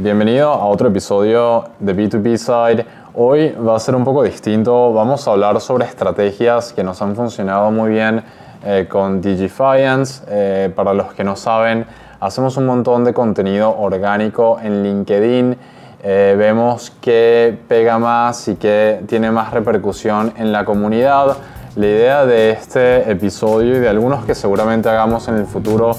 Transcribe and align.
bienvenido 0.00 0.52
a 0.52 0.64
otro 0.66 0.88
episodio 0.88 1.64
de 1.80 1.94
B2B 1.94 2.36
Side. 2.36 2.86
Hoy 3.14 3.50
va 3.50 3.74
a 3.74 3.80
ser 3.80 3.96
un 3.96 4.04
poco 4.04 4.22
distinto, 4.22 4.92
vamos 4.92 5.26
a 5.26 5.32
hablar 5.32 5.60
sobre 5.60 5.86
estrategias 5.86 6.72
que 6.72 6.84
nos 6.84 7.02
han 7.02 7.16
funcionado 7.16 7.72
muy 7.72 7.90
bien 7.90 8.22
eh, 8.64 8.86
con 8.88 9.20
Digifiance. 9.20 10.22
Eh, 10.28 10.72
para 10.74 10.94
los 10.94 11.12
que 11.14 11.24
no 11.24 11.34
saben, 11.34 11.84
hacemos 12.20 12.56
un 12.56 12.66
montón 12.66 13.02
de 13.04 13.12
contenido 13.12 13.76
orgánico 13.76 14.60
en 14.62 14.84
LinkedIn. 14.84 15.56
Eh, 16.04 16.36
vemos 16.38 16.92
que 17.00 17.58
pega 17.66 17.98
más 17.98 18.46
y 18.46 18.54
que 18.54 19.02
tiene 19.08 19.32
más 19.32 19.52
repercusión 19.52 20.32
en 20.36 20.52
la 20.52 20.64
comunidad. 20.64 21.36
La 21.78 21.86
idea 21.86 22.26
de 22.26 22.50
este 22.50 23.08
episodio 23.08 23.76
y 23.76 23.78
de 23.78 23.88
algunos 23.88 24.24
que 24.24 24.34
seguramente 24.34 24.88
hagamos 24.88 25.28
en 25.28 25.36
el 25.36 25.46
futuro, 25.46 25.96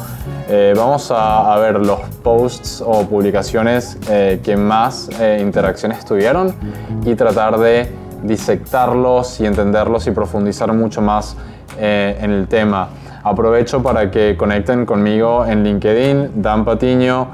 eh, 0.49 0.73
vamos 0.75 1.09
a, 1.09 1.57
ver 1.57 1.79
los 1.79 2.01
posts 2.21 2.83
o 2.85 3.07
publicaciones 3.07 3.97
eh, 4.09 4.41
que 4.43 4.57
más 4.57 5.09
eh, 5.21 5.39
interacciones 5.41 6.03
tuvieron 6.03 6.53
y 7.05 7.15
tratar 7.15 7.57
de 7.57 7.89
disectarlos 8.23 9.39
y 9.39 9.45
entenderlos 9.45 10.05
y 10.07 10.11
profundizar 10.11 10.73
mucho 10.73 11.01
más 11.01 11.37
en 11.79 12.29
el 12.29 12.49
tema. 12.49 12.89
Aprovecho 13.23 13.81
para 13.81 14.11
que 14.11 14.35
conecten 14.35 14.85
conmigo 14.85 15.45
en 15.45 15.63
LinkedIn, 15.63 16.41
Dan 16.41 16.65
Patiño, 16.65 17.29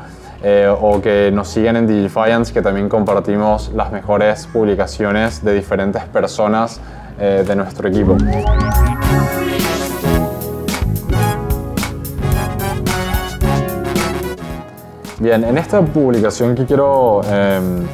o 0.81 1.01
que 1.01 1.31
nos 1.33 1.47
sigan 1.47 1.77
en 1.77 1.87
Digifiance, 1.87 2.53
que 2.53 2.61
también 2.61 2.89
compartimos 2.89 3.71
las 3.73 3.91
mejores 3.91 4.45
publicaciones 4.45 5.43
de 5.43 5.55
diferentes 5.55 6.03
personas 6.03 6.79
eh, 7.17 7.45
de 7.47 7.55
nuestro 7.55 7.87
equipo. 7.87 8.17
Bien, 15.19 15.45
en 15.45 15.57
esta 15.57 15.79
publicación 15.81 16.55
que 16.55 16.65
quiero 16.65 17.21
em, 17.23 17.87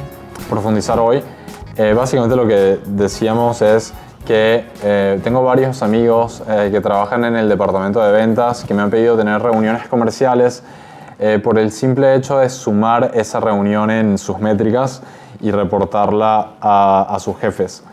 profundizar 0.50 0.98
hoy, 0.98 1.22
eh, 1.76 1.94
básicamente 1.94 2.34
lo 2.34 2.48
que 2.48 2.80
decíamos 2.84 3.62
es 3.62 3.94
que 4.26 4.66
eh, 4.82 5.20
tengo 5.22 5.44
varios 5.44 5.82
amigos 5.82 6.42
que 6.46 6.80
trabajan 6.80 7.24
en 7.24 7.36
el 7.36 7.48
departamento 7.48 8.02
de 8.02 8.10
ventas 8.10 8.64
que 8.64 8.74
me 8.74 8.82
han 8.82 8.90
pedido 8.90 9.16
tener 9.16 9.40
reuniones 9.40 9.86
comerciales 9.86 10.64
por 11.44 11.60
el 11.60 11.70
simple 11.70 12.16
hecho 12.16 12.38
de 12.38 12.48
sumar 12.48 13.12
esa 13.14 13.38
reunión 13.38 13.92
en 13.92 14.18
sus 14.18 14.40
métricas 14.40 15.00
y 15.40 15.52
reportarla 15.52 16.54
a, 16.60 17.06
a 17.08 17.20
sus 17.20 17.38
jefes. 17.38 17.84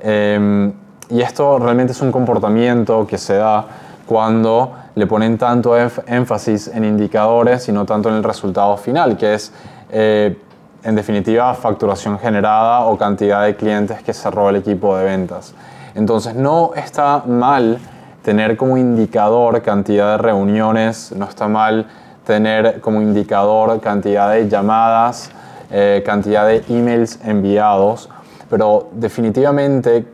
Em, 0.00 0.72
y 1.10 1.20
esto 1.20 1.58
realmente 1.58 1.92
es 1.92 2.00
un 2.00 2.12
comportamiento 2.12 3.06
que 3.06 3.18
se 3.18 3.34
da 3.34 3.64
cuando 4.06 4.72
le 4.94 5.06
ponen 5.06 5.38
tanto 5.38 5.76
énfasis 5.76 6.68
en 6.68 6.84
indicadores 6.84 7.68
y 7.68 7.72
no 7.72 7.84
tanto 7.84 8.08
en 8.08 8.16
el 8.16 8.24
resultado 8.24 8.76
final, 8.76 9.16
que 9.16 9.34
es 9.34 9.52
eh, 9.90 10.36
en 10.82 10.94
definitiva 10.94 11.54
facturación 11.54 12.18
generada 12.18 12.80
o 12.80 12.96
cantidad 12.96 13.44
de 13.44 13.56
clientes 13.56 14.02
que 14.02 14.12
cerró 14.12 14.48
el 14.48 14.56
equipo 14.56 14.96
de 14.96 15.04
ventas. 15.04 15.54
Entonces 15.94 16.34
no 16.34 16.72
está 16.74 17.24
mal 17.26 17.78
tener 18.22 18.56
como 18.56 18.76
indicador 18.76 19.62
cantidad 19.62 20.12
de 20.12 20.18
reuniones, 20.18 21.12
no 21.16 21.24
está 21.26 21.48
mal 21.48 21.86
tener 22.24 22.80
como 22.80 23.00
indicador 23.00 23.80
cantidad 23.80 24.30
de 24.32 24.48
llamadas, 24.48 25.30
eh, 25.70 26.02
cantidad 26.04 26.46
de 26.46 26.64
emails 26.68 27.18
enviados, 27.24 28.08
pero 28.48 28.88
definitivamente 28.92 30.06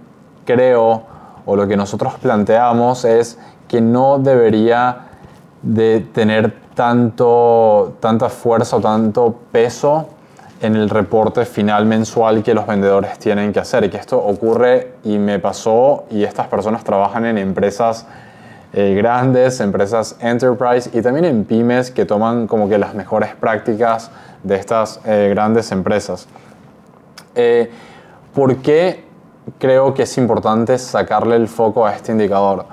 creo 0.44 1.02
o 1.46 1.56
lo 1.56 1.66
que 1.66 1.77
nosotros 1.77 2.14
planteamos 2.20 3.04
es 3.04 3.38
que 3.68 3.80
no 3.80 4.18
debería 4.18 5.08
de 5.62 6.00
tener 6.12 6.54
tanto, 6.74 7.96
tanta 8.00 8.28
fuerza 8.28 8.76
o 8.76 8.80
tanto 8.80 9.34
peso 9.52 10.08
en 10.60 10.76
el 10.76 10.88
reporte 10.88 11.44
final 11.44 11.86
mensual 11.86 12.42
que 12.42 12.54
los 12.54 12.66
vendedores 12.66 13.18
tienen 13.18 13.52
que 13.52 13.60
hacer. 13.60 13.84
Y 13.84 13.91
que 13.91 13.98
esto 13.98 14.18
ocurre 14.18 14.94
y 15.04 15.19
me 15.19 15.38
pasó 15.38 16.04
y 16.10 16.24
estas 16.24 16.46
personas 16.48 16.84
trabajan 16.84 17.26
en 17.26 17.38
empresas 17.38 18.06
eh, 18.72 18.94
grandes, 18.94 19.60
empresas 19.60 20.16
enterprise 20.20 20.91
y 20.92 21.00
también 21.03 21.26
en 21.26 21.44
pymes 21.44 21.91
que 21.91 22.04
toman 22.04 22.47
como 22.47 22.69
que 22.69 22.78
las 22.78 22.94
mejores 22.94 23.34
prácticas 23.34 24.10
de 24.42 24.56
estas 24.56 25.00
eh, 25.04 25.28
grandes 25.30 25.70
empresas. 25.70 26.26
Eh, 27.34 27.70
¿Por 28.34 28.56
qué 28.56 29.05
creo 29.59 29.95
que 29.95 30.03
es 30.03 30.19
importante 30.19 30.78
sacarle 30.78 31.37
el 31.37 31.49
foco 31.49 31.87
a 31.87 31.95
este 31.95 32.12
indicador. 32.12 32.67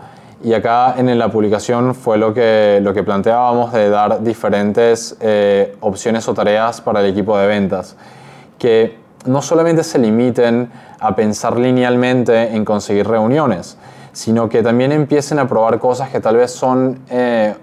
Y 0.43 0.53
acá 0.53 0.95
en 0.97 1.17
la 1.19 1.29
publicación 1.29 1.93
fue 1.93 2.17
lo 2.17 2.33
que, 2.33 3.03
planteábamos 3.05 3.71
de 3.73 3.89
dar 3.89 4.23
diferentes 4.23 5.15
eh, 5.19 5.75
opciones 5.81 6.27
o 6.27 6.33
tareas 6.33 6.81
para 6.81 7.01
el 7.01 7.11
equipo 7.11 7.37
de 7.37 7.47
ventas, 7.47 7.95
que 8.57 8.97
no 9.25 9.41
solamente 9.43 9.83
se 9.83 9.99
limiten 9.99 10.71
a 10.99 11.15
pensar 11.15 11.57
linealmente 11.57 12.55
en 12.55 12.65
conseguir 12.65 13.07
reuniones, 13.07 13.77
sino 14.13 14.49
que 14.49 14.63
también 14.63 14.91
empiecen 14.91 15.37
a 15.37 15.47
probar 15.47 15.77
cosas 15.77 16.09
que 16.09 16.19
tal 16.19 16.37
vez 16.37 16.51
son 16.51 16.99
eh, 17.09 17.53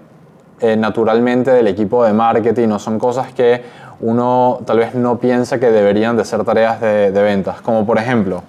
eh, 0.61 0.75
naturalmente 0.75 1.51
del 1.51 1.67
equipo 1.67 2.03
de 2.03 2.13
marketing 2.13 2.69
o 2.69 2.79
son 2.79 2.99
cosas 2.99 3.33
que 3.33 3.63
uno 4.01 4.59
tal 4.65 4.79
vez 4.79 4.95
no 4.95 5.19
piensa 5.19 5.59
que 5.59 5.71
deberían 5.71 6.15
de 6.15 6.25
ser 6.25 6.43
tareas 6.43 6.79
de, 6.79 7.11
de 7.11 7.21
ventas, 7.21 7.61
como 7.61 7.85
por 7.85 7.97
ejemplo, 7.97 8.43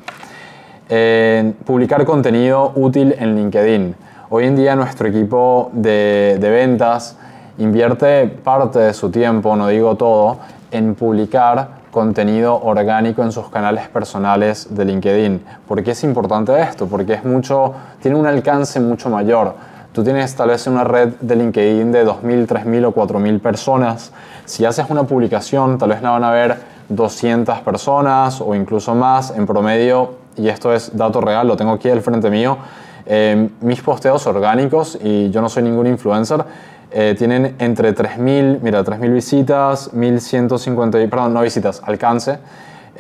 publicar 1.65 2.05
contenido 2.05 2.73
útil 2.75 3.15
en 3.19 3.37
LinkedIn. 3.37 3.95
Hoy 4.33 4.45
en 4.45 4.55
día 4.55 4.77
nuestro 4.77 5.09
equipo 5.09 5.71
de, 5.73 6.39
ventas 6.41 7.17
invierte 7.59 8.29
parte 8.29 8.79
de 8.79 8.95
su 8.95 9.11
tiempo, 9.11 9.57
no 9.57 9.67
digo 9.67 9.97
todo, 9.97 10.37
en 10.71 10.95
publicar 10.95 11.81
contenido 11.91 12.55
orgánico 12.63 13.25
en 13.25 13.33
sus 13.33 13.49
canales 13.49 13.89
personales 13.89 14.69
de 14.71 14.85
LinkedIn. 14.85 15.45
¿Por 15.67 15.83
qué 15.83 15.91
es 15.91 16.05
importante 16.05 16.61
esto? 16.61 16.87
Porque 16.87 17.15
es 17.15 17.25
mucho, 17.25 17.75
tiene 18.01 18.17
un 18.17 18.25
alcance 18.25 18.79
mucho 18.79 19.11
mayor. 19.11 19.55
Tú 19.93 20.05
tienes 20.05 20.37
tal 20.37 20.51
vez 20.51 20.69
una 20.69 20.85
red 20.85 21.15
de 21.21 21.35
LinkedIn 21.35 21.91
de 21.91 22.07
2.000, 22.07 22.47
3.000 22.47 22.87
o 22.87 22.95
4.000 22.95 23.41
personas. 23.41 24.13
Si 24.45 24.65
haces 24.65 24.87
una 24.89 25.03
publicación, 25.03 25.79
tal 25.79 25.89
vez 25.89 26.01
la 26.01 26.11
van 26.11 26.23
a 26.23 26.31
ver 26.31 26.59
200 26.91 27.59
personas 27.61 28.41
o 28.41 28.55
incluso 28.55 28.95
más. 28.95 29.33
En 29.33 29.47
promedio, 29.47 30.15
y 30.37 30.49
esto 30.49 30.73
es 30.73 30.97
dato 30.97 31.21
real, 31.21 31.49
lo 31.49 31.57
tengo 31.57 31.73
aquí 31.73 31.89
al 31.89 32.03
frente 32.03 32.31
mío, 32.31 32.57
eh, 33.05 33.49
mis 33.63 33.81
posteos 33.81 34.25
orgánicos, 34.29 34.97
y 35.03 35.31
yo 35.31 35.41
no 35.41 35.49
soy 35.49 35.65
ningún 35.65 35.89
influencer, 35.89 36.45
eh, 36.93 37.17
tienen 37.19 37.57
entre 37.59 37.93
3.000, 37.93 38.61
mira, 38.63 38.85
3.000 38.85 39.13
visitas, 39.13 39.93
1.150, 39.93 41.11
perdón, 41.11 41.35
no 41.35 41.41
visitas, 41.43 41.83
alcance, 41.85 42.39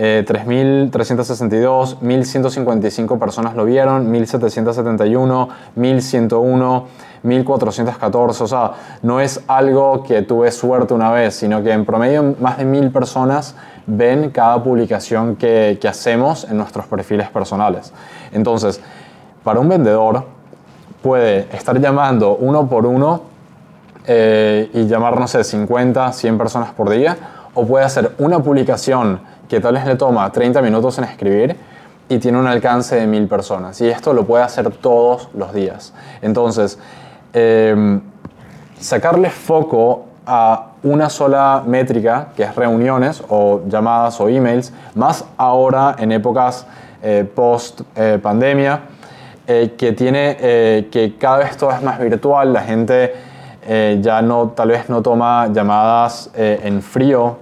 eh, 0.03 0.25
3.362, 0.27 1.99
1.155 2.00 3.19
personas 3.19 3.55
lo 3.55 3.66
vieron, 3.66 4.11
1.771, 4.11 5.49
1.101, 5.77 6.84
1.414, 7.22 8.41
o 8.41 8.47
sea, 8.47 8.72
no 9.03 9.21
es 9.21 9.44
algo 9.47 10.03
que 10.03 10.22
tuve 10.22 10.50
suerte 10.53 10.94
una 10.94 11.11
vez, 11.11 11.34
sino 11.34 11.62
que 11.62 11.72
en 11.72 11.84
promedio 11.84 12.34
más 12.41 12.56
de 12.56 12.65
1.000 12.65 12.93
personas 12.93 13.55
ven 13.87 14.31
cada 14.31 14.62
publicación 14.65 15.37
que, 15.37 15.78
hacemos 15.87 16.44
en 16.44 16.56
nuestros 16.56 16.87
perfiles 16.87 17.28
personales. 17.28 17.93
Entonces, 18.32 18.81
para 19.44 19.61
un 19.61 19.69
vendedor 19.69 20.25
puede 21.03 21.47
estar 21.55 21.78
llamando 21.78 22.37
uno 22.37 22.67
por 22.71 22.87
uno 22.87 23.21
eh, 24.06 24.71
y 24.72 24.87
llamar, 24.87 25.21
no 25.21 25.28
sé, 25.28 25.44
50, 25.44 26.11
100 26.11 26.38
personas 26.38 26.71
por 26.71 26.88
día, 26.88 27.19
o 27.55 27.66
puede 27.66 27.84
hacer 27.84 28.12
una 28.19 28.38
publicación 28.41 29.21
que 29.49 29.61
tal 29.61 29.75
vez 29.75 29.87
le 29.87 29.97
toma 29.97 30.31
30 30.31 30.62
minutos 30.62 30.99
en 30.99 31.05
escribir 31.05 31.56
y 32.09 32.19
tiene 32.19 32.38
un 32.38 32.47
alcance 32.47 32.97
de 32.97 33.06
1000 33.06 33.28
personas. 33.28 33.81
Y 33.81 33.88
esto 33.88 34.12
lo 34.12 34.25
puede 34.27 34.44
hacer 34.44 34.71
todos 34.71 35.28
los 35.34 35.53
días. 35.53 35.93
Entonces, 36.22 36.78
eh, 37.33 38.00
sacarle 38.78 39.31
foco 39.31 40.06
a 40.27 40.66
una 40.83 41.11
sola 41.11 41.62
métrica, 41.66 42.28
que 42.37 42.44
es 42.44 42.55
reuniones 42.55 43.22
o 43.28 43.62
llamadas 43.69 44.20
o 44.20 44.29
emails, 44.29 44.73
más 44.94 45.25
ahora 45.37 45.96
en 45.99 46.12
épocas 46.12 46.67
eh, 47.03 47.29
post 47.35 47.82
eh, 47.96 48.19
pandemia, 48.23 48.81
eh, 49.46 49.75
que 49.76 49.93
tiene 49.93 50.37
que 50.91 51.17
cada 51.19 51.38
vez 51.38 51.56
todo 51.56 51.73
es 51.73 51.82
más 51.82 51.99
virtual, 51.99 52.53
la 52.53 52.61
gente 52.62 53.12
ya 54.00 54.20
no, 54.20 54.49
tal 54.49 54.70
vez 54.70 54.88
no 54.88 55.00
toma 55.00 55.46
llamadas 55.52 56.31
en 56.34 56.82
frío. 56.82 57.38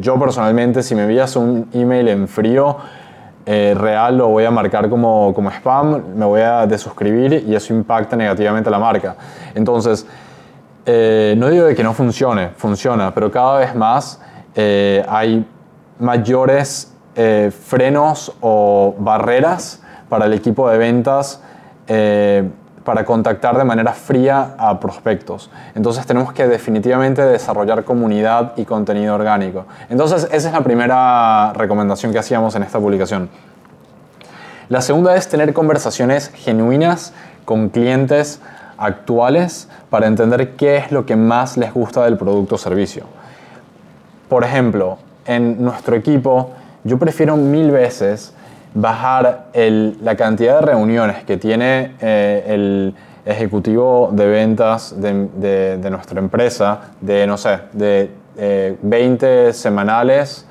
yo 0.00 0.18
personalmente, 0.18 0.82
si 0.82 0.94
me 0.94 1.02
envías 1.02 1.36
un 1.36 1.68
email 1.74 2.08
en 2.08 2.28
frío, 2.28 2.78
real 3.44 4.16
lo 4.16 4.28
voy 4.28 4.44
a 4.46 4.50
marcar 4.50 4.88
como, 4.88 5.34
como 5.34 5.50
spam, 5.50 6.02
me 6.16 6.24
voy 6.24 6.40
a 6.40 6.66
desuscribir 6.66 7.44
y 7.46 7.54
eso 7.54 7.74
impacta 7.74 8.16
negativamente 8.16 8.70
a 8.70 8.72
la 8.72 8.78
marca. 8.78 9.16
Entonces, 9.54 10.06
eh, 10.88 11.34
no 11.36 11.48
digo 11.50 11.64
de 11.64 11.74
que 11.74 11.82
no 11.82 11.92
funcione, 11.92 12.50
funciona, 12.50 13.12
pero 13.12 13.28
cada 13.28 13.58
vez 13.58 13.74
más 13.74 14.20
eh, 14.54 15.04
hay 15.08 15.44
mayores 15.98 16.94
eh, 17.16 17.50
frenos 17.50 18.32
o 18.40 18.94
barreras 18.96 19.82
para 20.08 20.26
el 20.26 20.32
equipo 20.32 20.70
de 20.70 20.78
ventas 20.78 21.42
para 22.86 23.04
contactar 23.04 23.58
de 23.58 23.64
manera 23.64 23.92
fría 23.92 24.54
a 24.56 24.78
prospectos. 24.78 25.50
Entonces 25.74 26.06
tenemos 26.06 26.32
que 26.32 26.46
definitivamente 26.46 27.20
desarrollar 27.20 27.82
comunidad 27.82 28.52
y 28.56 28.64
contenido 28.64 29.16
orgánico. 29.16 29.66
Entonces 29.90 30.28
esa 30.30 30.48
es 30.48 30.54
la 30.54 30.60
primera 30.60 31.52
recomendación 31.52 32.12
que 32.12 32.20
hacíamos 32.20 32.54
en 32.54 32.62
esta 32.62 32.78
publicación. 32.78 33.28
La 34.68 34.80
segunda 34.82 35.16
es 35.16 35.28
tener 35.28 35.52
conversaciones 35.52 36.30
genuinas 36.32 37.12
con 37.44 37.70
clientes 37.70 38.40
actuales 38.78 39.68
para 39.90 40.06
entender 40.06 40.54
qué 40.54 40.76
es 40.76 40.92
lo 40.92 41.06
que 41.06 41.16
más 41.16 41.56
les 41.56 41.74
gusta 41.74 42.04
del 42.04 42.16
producto 42.16 42.54
o 42.54 42.58
servicio. 42.58 43.02
Por 44.28 44.44
ejemplo, 44.44 44.98
en 45.26 45.60
nuestro 45.60 45.96
equipo 45.96 46.52
yo 46.84 47.00
prefiero 47.00 47.36
mil 47.36 47.72
veces 47.72 48.32
bajar 48.74 49.46
la 49.54 50.16
cantidad 50.16 50.60
de 50.60 50.66
reuniones 50.66 51.24
que 51.24 51.36
tiene 51.36 51.94
eh, 52.00 52.44
el 52.48 52.94
ejecutivo 53.24 54.10
de 54.12 54.26
ventas 54.26 54.94
de, 55.00 55.90
nuestra 55.90 56.20
empresa, 56.20 56.92
de, 57.00 57.26
no 57.26 57.36
sé, 57.36 57.58
de 57.72 58.10
20 58.82 59.48
eh, 59.48 59.52
semanales, 59.52 60.46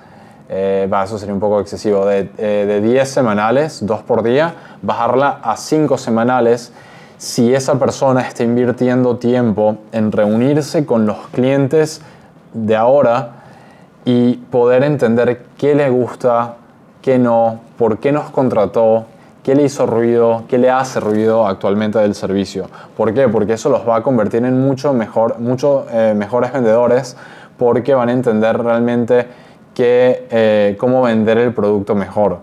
eh, 0.50 0.89
eso 1.03 1.17
sería 1.17 1.33
un 1.33 1.39
poco 1.39 1.59
excesivo, 1.59 2.06
de, 2.06 2.23
de 2.23 2.81
10 2.81 3.09
semanales, 3.09 3.85
dos 3.85 4.01
por 4.01 4.23
día, 4.23 4.53
bajarla 4.81 5.39
a 5.44 5.56
5 5.56 5.97
semanales. 5.97 6.73
Si 7.17 7.53
esa 7.53 7.79
persona 7.79 8.21
está 8.21 8.44
invirtiendo 8.44 9.17
tiempo 9.17 9.77
en 9.91 10.12
reunirse 10.12 10.85
con 10.85 11.06
los 11.06 11.27
clientes 11.27 12.01
de 12.53 12.75
ahora 12.75 13.31
y 14.03 14.33
poder 14.33 14.83
entender 14.83 15.44
qué 15.57 15.75
le 15.75 15.89
gusta, 15.89 16.57
qué 17.06 17.19
no, 17.19 17.60
por 17.78 18.00
qué 18.00 18.12
nos 18.12 18.31
contrató, 18.31 19.06
qué 19.44 19.54
le 19.54 19.62
hizo 19.62 19.86
ruido, 19.86 20.46
qué 20.48 20.57
le 20.57 20.72
hace 20.72 21.00
ruido 21.00 21.46
actualmente 21.46 22.00
del 22.00 22.16
servicio. 22.16 22.66
¿Por 22.98 23.13
qué? 23.13 23.28
Porque 23.30 23.54
eso 23.54 23.69
los 23.69 23.88
va 23.88 23.98
a 23.98 24.02
convertir 24.02 24.44
en 24.44 24.60
mucho, 24.60 24.92
mejor, 24.92 25.40
mucho 25.40 25.86
eh, 25.92 26.16
mejores 26.18 26.52
vendedores 26.52 27.16
porque 27.60 27.94
van 27.94 28.10
a 28.10 28.12
entender 28.12 28.57
realmente 28.57 29.28
eh, 29.78 30.75
cómo 30.80 31.04
vender 31.04 31.38
el 31.38 31.54
producto 31.54 31.94
mejor. 31.94 32.40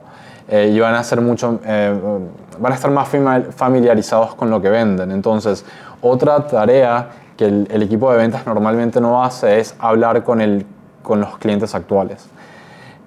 Eh, 0.46 0.70
y 0.72 0.78
van 0.78 0.94
a, 0.94 1.02
ser 1.02 1.20
mucho, 1.20 1.58
van 1.64 2.72
a 2.72 2.74
estar 2.76 2.90
más 2.92 3.08
familiarizados 3.50 4.36
con 4.36 4.48
lo 4.48 4.62
que 4.62 4.68
venden. 4.68 5.10
Entonces, 5.10 5.64
otra 6.02 6.46
tarea 6.46 7.08
que 7.36 7.46
el, 7.46 7.66
el 7.68 7.82
equipo 7.82 8.12
de 8.12 8.18
ventas 8.18 8.46
normalmente 8.46 9.00
no 9.00 9.24
hace 9.24 9.58
es 9.58 9.74
hablar 9.80 10.22
con, 10.22 10.40
el, 10.40 10.64
con 11.02 11.20
los 11.20 11.36
clientes 11.38 11.74
actuales. 11.74 12.28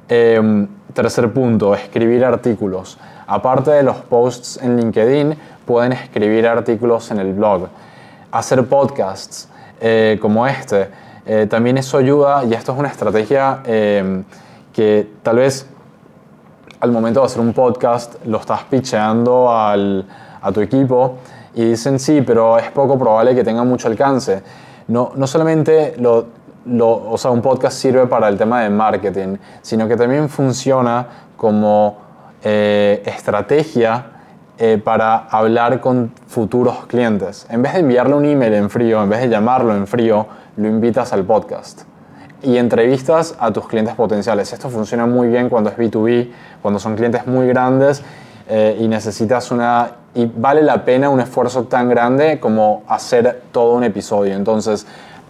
Em, 0.08 0.68
tercer 0.94 1.34
punto, 1.34 1.74
escribir 1.74 2.24
artículos. 2.24 2.98
Aparte 3.26 3.72
de 3.72 3.82
los 3.82 3.98
posts 3.98 4.60
en 4.62 4.78
LinkedIn, 4.78 5.36
pueden 5.66 5.94
escribir 5.94 6.48
artículos 6.48 7.10
en 7.10 7.20
el 7.20 7.34
blog, 7.34 7.68
hacer 8.32 8.66
podcasts 8.68 9.50
eh, 9.82 10.20
como 10.22 10.46
este. 10.46 10.90
Eh, 11.26 11.48
también 11.50 11.80
eso 11.80 11.98
ayuda, 11.98 12.46
y 12.46 12.54
esto 12.54 12.72
es 12.74 12.78
una 12.78 12.90
estrategia 12.90 13.62
em, 13.66 14.24
que 14.72 15.10
tal 15.24 15.38
vez 15.38 15.68
al 16.80 16.92
momento 16.92 17.22
de 17.22 17.26
hacer 17.26 17.42
un 17.42 17.54
podcast 17.54 18.24
lo 18.26 18.38
estás 18.38 18.64
pitcheando 18.66 19.52
al, 19.52 20.06
a 20.40 20.52
tu 20.52 20.62
equipo 20.62 21.18
y 21.56 21.66
dicen 21.66 21.98
sí, 21.98 22.22
pero 22.22 22.60
es 22.60 22.70
poco 22.70 23.00
probable 23.00 23.34
que 23.34 23.44
tenga 23.44 23.64
mucho 23.64 23.88
alcance. 23.88 24.44
No, 24.88 25.14
no 25.16 25.26
solamente 25.26 25.96
lo 25.98 26.28
o 26.80 27.18
sea, 27.18 27.32
un 27.32 27.42
podcast 27.42 27.78
sirve 27.78 28.08
para 28.08 28.28
el 28.28 28.38
tema 28.38 28.62
de 28.62 28.70
marketing, 28.70 29.38
sino 29.62 29.88
que 29.88 29.96
también 29.96 30.30
funciona 30.30 31.06
como 31.38 31.98
eh, 32.44 33.04
estrategia 33.06 34.12
eh, 34.58 34.80
para 34.84 35.28
hablar 35.28 35.82
con 35.82 36.12
futuros 36.28 36.86
clientes. 36.88 37.46
En 37.50 37.62
vez 37.62 37.74
de 37.74 37.80
enviarle 37.80 38.16
un 38.16 38.26
email 38.26 38.54
en 38.54 38.70
frío, 38.70 39.04
en 39.04 39.10
vez 39.10 39.22
de 39.22 39.30
llamarlo 39.30 39.76
en 39.76 39.86
frío, 39.86 40.26
lo 40.58 40.68
invitas 40.68 41.12
al 41.12 41.24
podcast 41.24 41.82
y 42.42 42.58
entrevistas 42.58 43.36
a 43.40 43.52
tus 43.52 43.68
clientes 43.68 43.96
potenciales. 43.96 44.54
Esto 44.54 44.70
funciona 44.70 45.06
muy 45.06 45.28
bien 45.28 45.50
cuando 45.50 45.70
es 45.70 45.78
B2B, 45.78 46.30
cuando 46.62 46.80
son 46.80 46.96
clientes 46.96 47.26
muy 47.26 47.48
grandes 47.48 48.04
eh, 48.48 48.78
y 48.80 48.88
necesitas 48.88 49.52
una... 49.52 49.92
y 50.14 50.26
vale 50.26 50.62
la 50.62 50.86
pena 50.86 51.10
un 51.10 51.20
esfuerzo 51.20 51.64
tan 51.64 51.90
grande 51.90 52.40
como 52.40 52.84
hacer 52.88 53.44
todo 53.52 53.74
un 53.74 53.84
episodio. 53.84 54.36
Entonces, 54.36 54.86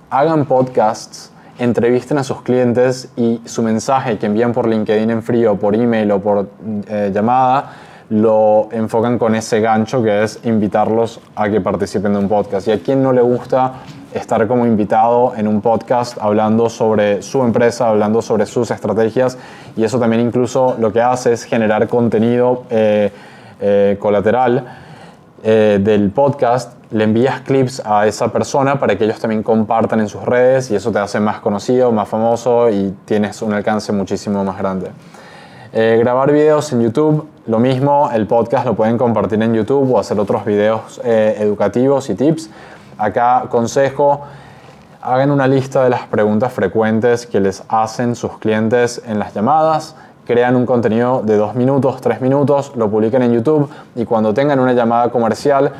hagan 0.10 0.46
podcasts, 0.46 1.32
entrevisten 1.60 2.18
a 2.18 2.24
sus 2.24 2.42
clientes 2.42 3.10
y 3.16 3.42
su 3.46 3.64
mensaje 3.64 4.18
que 4.18 4.26
envían 4.26 4.54
por 4.54 4.68
LinkedIn 4.68 5.10
en 5.10 5.24
frío, 5.24 5.56
por 5.56 5.76
email 5.76 6.12
o 6.12 6.22
por 6.22 6.50
eh, 6.88 7.12
llamada, 7.14 7.74
lo 8.10 8.70
enfocan 8.72 9.18
con 9.18 9.36
ese 9.36 9.62
gancho 9.62 10.04
que 10.04 10.24
es 10.24 10.40
invitarlos 10.44 11.20
a 11.36 11.50
que 11.50 11.62
participen 11.62 12.14
de 12.14 12.20
un 12.20 12.30
podcast. 12.30 12.68
Y 12.68 12.72
a 12.72 12.80
quien 12.80 13.02
no 13.02 13.12
le 13.12 13.22
gusta 13.22 13.74
estar 14.14 14.48
como 14.48 14.66
invitado 14.66 15.34
en 15.36 15.48
un 15.48 15.62
podcast 15.62 16.18
hablando 16.22 16.70
sobre 16.70 17.22
su 17.22 17.42
empresa, 17.42 17.90
hablando 17.90 18.22
sobre 18.22 18.46
sus 18.46 18.72
estrategias 18.72 19.38
y 19.76 19.84
eso 19.84 20.00
también 20.00 20.22
incluso 20.22 20.78
lo 20.80 20.94
que 20.94 21.02
hace 21.02 21.34
es 21.34 21.44
generar 21.44 21.88
contenido 21.90 22.64
eh, 22.70 23.12
eh, 23.60 23.98
colateral 24.00 24.85
del 25.46 26.10
podcast 26.10 26.74
le 26.90 27.04
envías 27.04 27.42
clips 27.42 27.82
a 27.86 28.08
esa 28.08 28.32
persona 28.32 28.80
para 28.80 28.98
que 28.98 29.04
ellos 29.04 29.20
también 29.20 29.44
compartan 29.44 30.00
en 30.00 30.10
sus 30.10 30.24
redes 30.24 30.72
y 30.72 30.76
eso 30.76 30.92
te 30.92 30.98
hace 30.98 31.20
más 31.20 31.40
conocido, 31.40 31.92
más 31.92 32.10
famoso 32.10 32.70
y 32.70 32.96
tienes 33.06 33.42
un 33.42 33.54
alcance 33.54 33.92
muchísimo 33.92 34.44
más 34.44 34.58
grande. 34.58 34.90
Eh, 35.74 35.98
grabar 36.00 36.32
videos 36.32 36.72
en 36.72 36.82
YouTube, 36.82 37.28
lo 37.48 37.60
mismo, 37.60 38.10
el 38.14 38.28
podcast 38.28 38.66
lo 38.66 38.76
pueden 38.76 38.98
compartir 38.98 39.44
en 39.44 39.54
YouTube 39.54 39.94
o 39.94 40.00
hacer 40.00 40.18
otros 40.18 40.46
videos 40.46 41.02
eh, 41.04 41.36
educativos 41.40 42.10
y 42.10 42.16
tips. 42.16 42.50
Acá 42.98 43.46
consejo, 43.50 44.22
hagan 45.02 45.32
una 45.32 45.48
lista 45.48 45.84
de 45.84 45.90
las 45.90 46.08
preguntas 46.08 46.54
frecuentes 46.54 47.28
que 47.28 47.42
les 47.42 47.62
hacen 47.68 48.16
sus 48.16 48.38
clientes 48.38 49.02
en 49.06 49.20
las 49.20 49.34
llamadas 49.34 49.96
crean 50.26 50.56
un 50.56 50.66
contenido 50.66 51.22
de 51.24 51.38
dos 51.38 51.56
minutos, 51.56 52.02
tres 52.02 52.22
minutos, 52.22 52.74
lo 52.76 52.90
publiquen 52.90 53.24
en 53.24 53.34
YouTube 53.34 53.70
y 53.96 54.06
cuando 54.06 54.34
tengan 54.34 54.60
una 54.60 54.74
llamada 54.74 55.10
comercial 55.10 55.72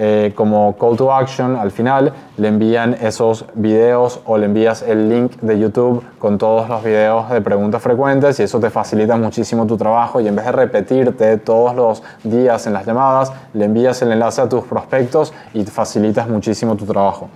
eh, 0.00 0.32
como 0.36 0.76
call 0.78 0.96
to 0.96 1.12
action 1.12 1.56
al 1.56 1.72
final 1.72 2.12
le 2.36 2.46
envían 2.46 2.94
esos 3.00 3.46
videos 3.54 4.20
o 4.26 4.38
le 4.38 4.44
envías 4.44 4.82
el 4.82 5.08
link 5.08 5.40
de 5.40 5.58
YouTube 5.58 6.04
con 6.20 6.38
todos 6.38 6.68
los 6.68 6.84
videos 6.84 7.28
de 7.30 7.40
preguntas 7.40 7.82
frecuentes 7.82 8.38
y 8.38 8.44
eso 8.44 8.60
te 8.60 8.70
facilita 8.70 9.16
muchísimo 9.16 9.66
tu 9.66 9.76
trabajo 9.76 10.20
y 10.20 10.28
en 10.28 10.36
vez 10.36 10.44
de 10.44 10.52
repetirte 10.52 11.38
todos 11.38 11.74
los 11.74 12.02
días 12.22 12.64
en 12.68 12.74
las 12.74 12.86
llamadas, 12.86 13.32
le 13.54 13.64
envías 13.64 14.00
el 14.02 14.12
enlace 14.12 14.40
a 14.40 14.48
tus 14.48 14.62
prospectos 14.64 15.32
y 15.52 15.64
facilitas 15.64 16.28
muchísimo 16.28 16.76
tu 16.76 16.84
trabajo. 16.84 17.28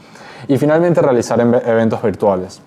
Y 0.47 0.57
finalmente 0.57 1.03
realizar 1.03 1.41
eventos 1.41 2.01
virtuales, 2.01 2.61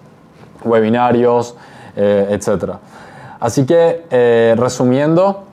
webinarios, 0.65 1.55
eh, 1.95 2.27
etc. 2.31 2.73
Así 3.39 3.65
que 3.65 4.05
eh, 4.09 4.55
resumiendo, 4.57 5.43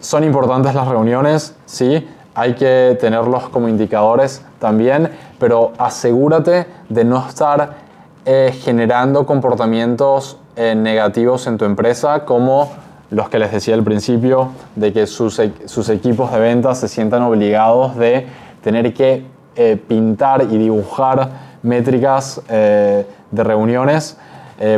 son 0.00 0.24
importantes 0.24 0.74
las 0.74 0.88
reuniones, 0.88 1.54
sí, 1.66 2.04
hay 2.36 2.54
que 2.54 2.98
tenerlos 3.00 3.48
como 3.48 3.68
indicadores 3.68 4.42
también, 4.58 5.10
pero 5.38 5.72
asegúrate 5.78 6.66
de 6.88 7.04
no 7.04 7.26
estar 7.26 7.86
eh, 8.26 8.52
generando 8.60 9.24
comportamientos 9.24 10.38
eh, 10.54 10.74
negativos 10.74 11.46
en 11.46 11.56
tu 11.56 11.64
empresa 11.64 12.24
como 12.24 12.72
los 13.08 13.30
que 13.30 13.38
les 13.38 13.52
decía 13.52 13.74
al 13.74 13.84
principio, 13.84 14.50
de 14.74 14.92
que 14.92 15.06
sus, 15.06 15.38
e-, 15.38 15.52
equipos 15.92 16.30
de 16.30 16.40
ventas 16.40 16.80
se 16.80 16.88
sientan 16.88 17.22
obligados 17.22 17.96
de 17.96 18.26
tener 18.62 18.92
que 18.92 19.24
eh, 19.54 19.80
pintar 19.88 20.42
y 20.42 20.58
dibujar 20.58 21.30
métricas 21.62 22.42
de 22.48 23.06
reuniones, 23.44 24.18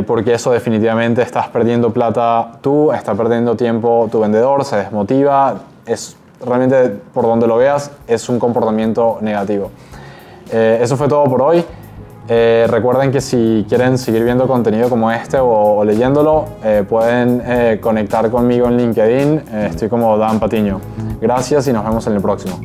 porque 0.05 0.33
eso 0.33 0.51
definitivamente 0.51 1.21
estás 1.21 1.47
perdiendo 1.47 1.93
plata 1.93 2.53
tú, 2.61 2.91
está 2.91 3.15
perdiendo 3.15 3.55
tiempo 3.55 4.09
tu 4.11 4.19
vendedor, 4.19 4.65
se 4.65 4.75
desmotiva, 4.75 5.55
es 5.85 6.17
realmente 6.45 6.89
por 7.13 7.25
donde 7.25 7.47
lo 7.47 7.57
veas 7.57 7.91
es 8.07 8.29
un 8.29 8.39
comportamiento 8.39 9.17
negativo. 9.21 9.71
Eh, 10.51 10.79
eso 10.81 10.97
fue 10.97 11.07
todo 11.07 11.25
por 11.25 11.41
hoy. 11.41 11.63
Eh, 12.27 12.67
recuerden 12.69 13.11
que 13.11 13.21
si 13.21 13.65
quieren 13.67 13.97
seguir 13.97 14.23
viendo 14.23 14.47
contenido 14.47 14.87
como 14.87 15.11
este 15.11 15.37
o, 15.39 15.83
leyéndolo, 15.83 16.45
eh, 16.63 16.83
pueden 16.87 17.79
conectar 17.79 18.29
conmigo 18.29 18.67
en 18.67 18.77
LinkedIn. 18.77 19.43
estoy 19.65 19.89
como 19.89 20.17
Dan 20.17 20.39
Patiño. 20.39 20.79
Gracias 21.19 21.67
y 21.67 21.73
nos 21.73 21.83
vemos 21.83 22.05
en 22.07 22.13
el 22.13 22.21
próximo. 22.21 22.59